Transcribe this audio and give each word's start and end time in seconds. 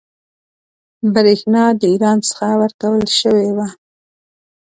برېښنا 1.13 1.63
د 1.79 1.81
ایران 1.91 2.17
څخه 2.29 2.47
ورکول 2.61 3.03
شوې 3.19 3.49
وه. 3.57 3.67